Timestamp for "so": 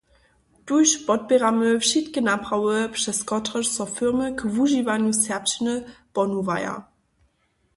3.75-3.85